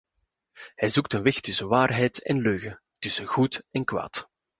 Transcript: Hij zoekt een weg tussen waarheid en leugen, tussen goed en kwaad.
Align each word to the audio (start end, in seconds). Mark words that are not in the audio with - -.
Hij 0.75 0.89
zoekt 0.89 1.13
een 1.13 1.21
weg 1.21 1.39
tussen 1.39 1.67
waarheid 1.67 2.23
en 2.23 2.41
leugen, 2.41 2.81
tussen 2.99 3.27
goed 3.27 3.67
en 3.71 3.85
kwaad. 3.85 4.29